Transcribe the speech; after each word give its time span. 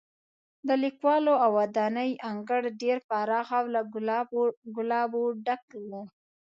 د 0.67 0.69
لیکوالو 0.83 1.33
ودانۍ 1.55 2.11
انګړ 2.29 2.61
ډېر 2.81 2.97
پراخه 3.09 3.57
او 3.61 3.65
له 3.75 3.81
ګلابو 4.77 5.23
ډک 5.45 5.65
و. 5.87 5.89